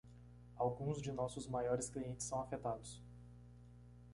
Alguns 0.55 0.99
de 1.03 1.11
nossos 1.11 1.45
maiores 1.47 1.87
clientes 1.87 2.25
são 2.25 2.41
afetados. 2.41 2.99